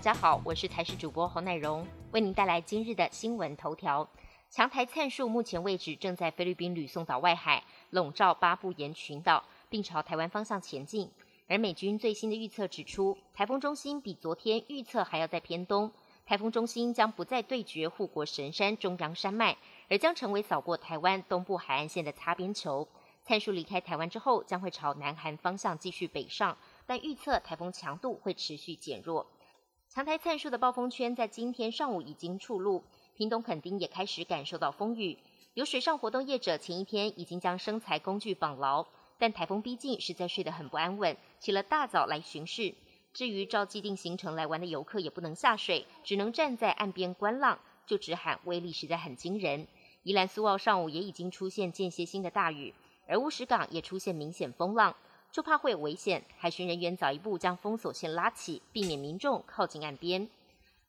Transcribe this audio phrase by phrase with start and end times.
[0.00, 4.08] 大家好，我是台视主播侯乃荣，为您带来今日的新闻头条。
[4.48, 11.10] 强台灿数目前为止正在菲律宾吕宋岛外海笼罩巴布岩群岛，并朝台湾方向前进。
[11.48, 15.92] 而美军最新的预测指出，台风中心比昨天预测还要在偏东，
[16.24, 19.54] 台风中心将不再对决护国神山中央山脉，
[19.90, 22.88] 而将成为扫过台湾东部海岸线的擦边球。
[23.22, 29.26] 灿数离开台湾之后，将会朝南韩方向继续北上，但预测台风强度会持续减弱。
[29.92, 32.84] 强台灿树的暴风圈在今天上午已经触陆。
[33.16, 35.18] 屏东垦丁也开始感受到风雨，
[35.54, 38.86] 有水上活动业者前一天已经将生财工具绑牢，
[39.18, 42.72] 但台风逼近，实在睡得很不安稳，起了大早来巡视。
[43.12, 49.66] 至于照既定行程来玩的游客也不能下水，只能站在岸边观浪，就只喊威力实在很惊人。
[50.04, 52.72] 宜兰苏澳上午也已经出现间歇性的大雨，
[53.08, 54.94] 而乌石港也出现明显风浪，
[55.32, 60.28] 就怕会有危险，海巡人员早一步将封锁线拉起，避免民众靠近岸边。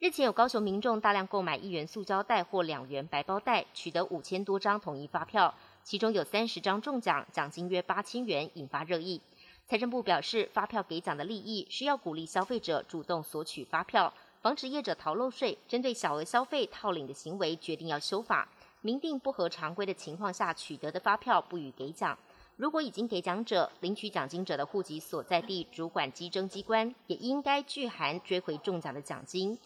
[0.00, 9.20] 日前有高雄民众大量购买一元塑胶袋或两元白包袋，取得五千多张统一发票，其中有三十张中奖，奖金约八千元，引发热议。
[9.66, 14.12] 财政部表示，发票给奖的利益是要鼓励消费者主动索取发票，
[14.42, 15.56] 防止业者逃漏税。
[15.68, 18.48] 针对小额消费套领的行为，决定要修法，
[18.80, 22.18] 明定不合常规的情况下取得的发票不予给奖。
[22.56, 29.58] 如果已经给奖者领取奖金者的户籍所在地主管稽征机关，也应该拒函追回中奖的奖金。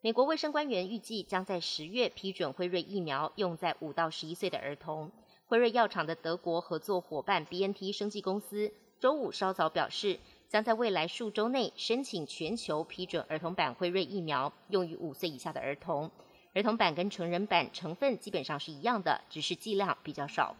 [0.00, 5.10] 美国卫生官员预计将在十月批准辉瑞疫苗用在五到十一岁的儿童。
[5.46, 16.10] 辉瑞药厂的德国合作伙伴 BNT 生技公司周五稍早表示，将在未来数周内申请全球批准儿童版辉瑞疫苗用于五岁以下的儿童。
[16.52, 20.56] 儿童版跟成人版成分基本上是一样的，只是剂量比较少。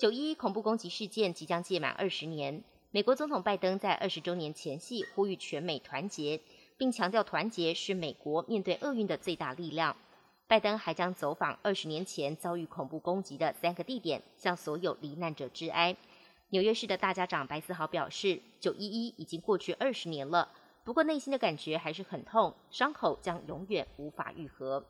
[0.00, 6.40] 九一恐怖攻击事件即将届满二十年，美国总统拜登在二十周年前夕呼吁全美团结。
[6.78, 9.94] 并强调团结是美国面对厄运的最大力量。
[10.48, 15.94] 拜登还将走访二十年前遭遇恐怖攻击的三个地点，向所有罹难者致哀。
[16.48, 20.50] 纽约市的大家长白思豪表示：“九一一已经过去二十年了，
[20.82, 24.82] 不过内心的感觉还是很痛，伤口将永远无法愈合。”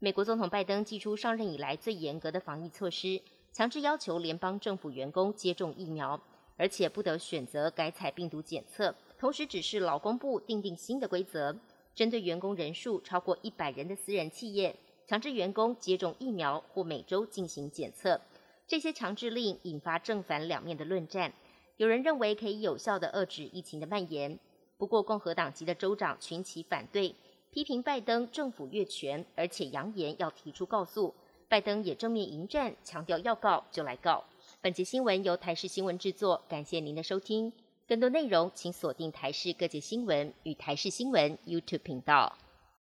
[0.00, 3.20] 美国总统拜登祭出上任以来最严格的防疫措施，
[3.52, 6.20] 强制要求联邦政府员工接种疫苗，
[6.56, 8.94] 而且不得选择改采病毒检测。
[9.18, 11.54] 同时指示劳工部订定新的规则，
[11.94, 14.74] 针对员工人数超过一百人的私人企业，
[15.06, 18.20] 强制员工接种疫苗或每周进行检测。
[18.68, 21.32] 这些强制令引发正反两面的论战。
[21.76, 24.38] 有人认为可以有效地遏制疫情的蔓延，
[24.78, 27.14] 不过共和党籍的州长群起反对，
[27.50, 31.12] 批评拜登政府越权，而且扬言要提出告诉。
[31.50, 34.22] 拜登也正面迎战，强调要告就来告。
[34.60, 37.52] 本节新闻由台视新闻制作，感谢您的收听。
[37.88, 42.38] 更多内容，请锁定台视各界新闻与台视新闻 YouTube 频道。